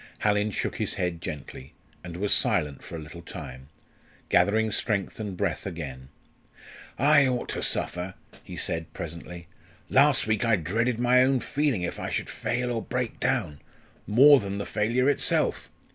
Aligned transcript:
Hallin 0.21 0.49
shook 0.49 0.77
his 0.77 0.95
head 0.95 1.21
gently, 1.21 1.73
and 2.03 2.17
was 2.17 2.33
silent 2.33 2.83
for 2.83 2.95
a 2.95 2.99
little 2.99 3.21
time, 3.21 3.69
gathering 4.29 4.71
strength 4.71 5.19
and 5.19 5.37
breath 5.37 5.67
again. 5.67 6.09
"I 6.97 7.27
ought 7.27 7.49
to 7.49 7.61
suffer" 7.61 8.15
he 8.43 8.57
said, 8.57 8.91
presently. 8.95 9.45
"Last 9.91 10.25
week 10.25 10.43
I 10.43 10.55
dreaded 10.55 10.97
my 10.97 11.21
own 11.21 11.39
feeling 11.39 11.83
if 11.83 11.99
I 11.99 12.09
should 12.09 12.31
fail 12.31 12.71
or 12.71 12.81
break 12.81 13.19
down 13.19 13.59
more 14.07 14.39
than 14.39 14.57
the 14.57 14.65
failure 14.65 15.07
itself. 15.07 15.69